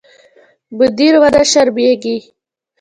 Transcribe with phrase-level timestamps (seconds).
[0.77, 2.17] مدیر ونه شرمېږي.